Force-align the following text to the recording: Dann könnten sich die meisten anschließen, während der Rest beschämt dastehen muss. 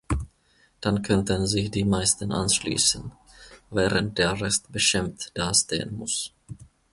Dann 0.81 1.03
könnten 1.03 1.45
sich 1.45 1.69
die 1.69 1.83
meisten 1.85 2.31
anschließen, 2.31 3.11
während 3.69 4.17
der 4.17 4.41
Rest 4.41 4.71
beschämt 4.71 5.29
dastehen 5.35 5.95
muss. 5.95 6.33